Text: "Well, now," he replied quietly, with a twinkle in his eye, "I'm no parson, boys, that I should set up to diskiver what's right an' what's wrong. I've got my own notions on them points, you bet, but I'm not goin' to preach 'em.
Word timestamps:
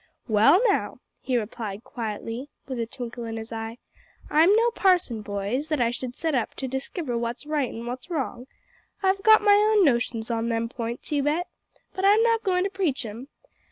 "Well, 0.27 0.59
now," 0.67 0.99
he 1.19 1.37
replied 1.37 1.83
quietly, 1.83 2.49
with 2.67 2.79
a 2.79 2.87
twinkle 2.87 3.25
in 3.25 3.37
his 3.37 3.51
eye, 3.51 3.77
"I'm 4.31 4.55
no 4.55 4.71
parson, 4.71 5.21
boys, 5.21 5.67
that 5.67 5.79
I 5.79 5.91
should 5.91 6.15
set 6.15 6.33
up 6.33 6.55
to 6.55 6.67
diskiver 6.67 7.15
what's 7.19 7.45
right 7.45 7.69
an' 7.69 7.85
what's 7.85 8.09
wrong. 8.09 8.47
I've 9.03 9.21
got 9.21 9.43
my 9.43 9.53
own 9.53 9.85
notions 9.85 10.31
on 10.31 10.49
them 10.49 10.69
points, 10.69 11.11
you 11.11 11.21
bet, 11.21 11.45
but 11.93 12.03
I'm 12.03 12.23
not 12.23 12.41
goin' 12.41 12.63
to 12.63 12.71
preach 12.71 13.05
'em. 13.05 13.27